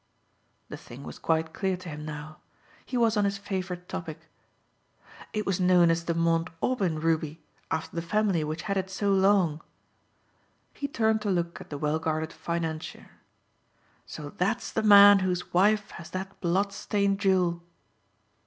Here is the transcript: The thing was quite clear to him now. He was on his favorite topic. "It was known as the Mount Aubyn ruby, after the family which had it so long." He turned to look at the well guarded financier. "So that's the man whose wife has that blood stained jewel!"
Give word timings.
The 0.69 0.77
thing 0.77 1.03
was 1.03 1.19
quite 1.19 1.53
clear 1.53 1.77
to 1.77 1.87
him 1.89 2.03
now. 2.03 2.39
He 2.87 2.97
was 2.97 3.15
on 3.15 3.23
his 3.23 3.37
favorite 3.37 3.87
topic. 3.87 4.21
"It 5.31 5.45
was 5.45 5.59
known 5.59 5.91
as 5.91 6.05
the 6.05 6.15
Mount 6.15 6.49
Aubyn 6.59 6.99
ruby, 6.99 7.39
after 7.69 7.95
the 7.95 8.01
family 8.01 8.43
which 8.43 8.63
had 8.63 8.77
it 8.77 8.89
so 8.89 9.11
long." 9.11 9.61
He 10.73 10.87
turned 10.87 11.21
to 11.21 11.29
look 11.29 11.61
at 11.61 11.69
the 11.69 11.77
well 11.77 11.99
guarded 11.99 12.33
financier. 12.33 13.11
"So 14.07 14.31
that's 14.37 14.71
the 14.71 14.81
man 14.81 15.19
whose 15.19 15.53
wife 15.53 15.91
has 15.91 16.09
that 16.09 16.41
blood 16.41 16.73
stained 16.73 17.19
jewel!" 17.19 17.61